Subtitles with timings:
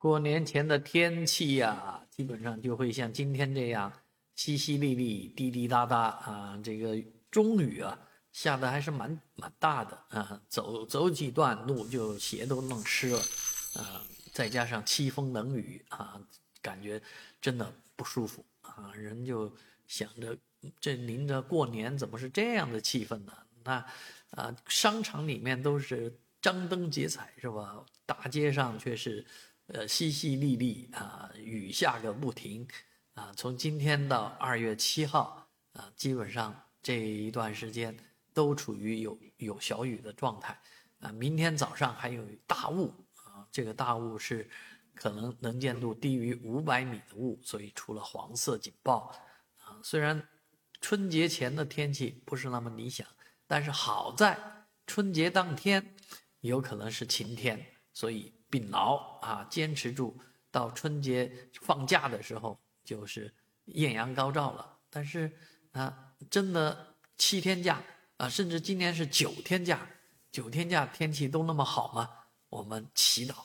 [0.00, 3.92] 过年前的天气呀，基本上就会像今天这样
[4.34, 6.96] 淅淅沥沥、滴滴答答啊，这个
[7.30, 7.98] 中雨啊，
[8.32, 13.18] 下的还是蛮蛮大的啊，走走几段路就鞋都弄湿了
[13.74, 14.00] 啊，
[14.32, 16.18] 再加上凄风冷雨啊，
[16.62, 16.98] 感觉
[17.38, 19.54] 真的不舒服啊，人就
[19.86, 20.34] 想着
[20.80, 23.34] 这临着过年怎么是这样的气氛呢？
[23.64, 23.84] 那
[24.30, 27.84] 啊，商场里面都是张灯结彩是吧？
[28.06, 29.26] 大街上却是。
[29.72, 32.66] 呃，淅淅沥沥啊，雨下个不停
[33.14, 33.32] 啊。
[33.36, 37.96] 从今天到二月七号啊，基本上这一段时间
[38.34, 40.60] 都处于有有小雨的状态
[40.98, 41.12] 啊。
[41.12, 42.92] 明天早上还有大雾
[43.24, 44.50] 啊，这个大雾是
[44.94, 49.14] 可能能见度低于五百米的雾，所以出了黄色警报
[49.58, 49.78] 啊。
[49.84, 50.26] 虽然
[50.80, 53.06] 春节前的天气不是那么理想，
[53.46, 55.94] 但是好在春节当天
[56.40, 57.64] 有可能是晴天，
[58.00, 58.32] 所以。
[58.52, 60.18] 秉牢啊，坚持住，
[60.50, 61.30] 到春节
[61.62, 63.32] 放假的时候就是
[63.66, 64.76] 艳阳高照了。
[64.90, 65.30] 但是
[65.70, 67.80] 啊，真的七天假
[68.16, 69.88] 啊，甚至今年是九天假，
[70.32, 72.10] 九天假天气都那么好吗？
[72.48, 73.36] 我们祈祷。